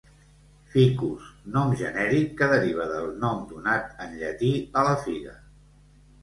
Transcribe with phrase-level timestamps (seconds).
[0.75, 4.51] Ficus: nom genèric que deriva del nom donat en llatí
[4.83, 5.37] a la figa.